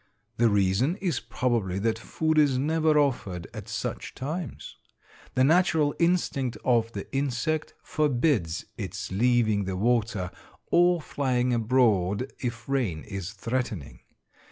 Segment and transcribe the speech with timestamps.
[0.37, 4.75] The reason is probably that food is never offered at such times.
[5.35, 10.31] The natural instinct of the insect forbids its leaving the water
[10.71, 13.99] or flying abroad if rain is threatening.